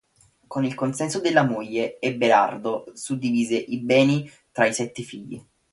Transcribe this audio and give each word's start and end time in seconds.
Con 0.47 0.65
il 0.65 0.73
consenso 0.73 1.19
della 1.19 1.43
moglie, 1.43 1.99
Eberardo 2.01 2.89
suddivise 2.95 3.53
i 3.57 3.65
suoi 3.65 3.79
beni 3.81 4.31
tra 4.51 4.65
i 4.65 4.73
sette 4.73 5.03
figli. 5.03 5.39